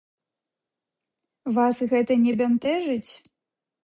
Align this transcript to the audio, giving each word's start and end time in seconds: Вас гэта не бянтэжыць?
Вас 1.57 1.77
гэта 1.91 2.17
не 2.23 2.33
бянтэжыць? 2.39 3.11